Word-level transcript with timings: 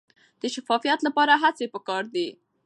د 0.41 0.43
شفافیت 0.53 0.99
لپاره 1.07 1.33
هڅې 1.43 1.65
پکار 1.73 2.03
دي. 2.13 2.27